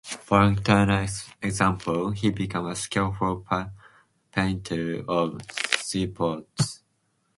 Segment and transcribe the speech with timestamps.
[0.03, 3.45] Following Turner's example, he became a skillful
[4.31, 5.39] painter of
[5.79, 6.81] seaports.